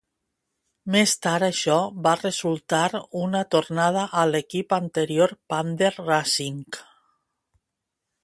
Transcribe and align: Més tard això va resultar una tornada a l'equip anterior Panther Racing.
Més 0.93 1.11
tard 1.25 1.45
això 1.47 1.75
va 2.07 2.13
resultar 2.21 2.79
una 3.21 3.43
tornada 3.55 4.07
a 4.23 4.25
l'equip 4.31 4.75
anterior 4.79 5.37
Panther 5.55 5.91
Racing. 5.99 6.67